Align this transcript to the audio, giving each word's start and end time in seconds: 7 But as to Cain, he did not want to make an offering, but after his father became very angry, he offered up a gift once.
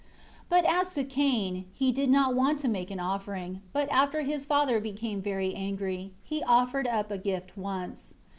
7 0.49 0.49
But 0.49 0.65
as 0.65 0.95
to 0.95 1.03
Cain, 1.03 1.65
he 1.73 1.91
did 1.91 2.09
not 2.09 2.33
want 2.33 2.59
to 2.61 2.67
make 2.67 2.89
an 2.89 2.99
offering, 2.99 3.61
but 3.71 3.87
after 3.91 4.23
his 4.23 4.45
father 4.47 4.79
became 4.79 5.21
very 5.21 5.53
angry, 5.53 6.11
he 6.23 6.41
offered 6.41 6.87
up 6.87 7.11
a 7.11 7.19
gift 7.19 7.55
once. 7.55 8.15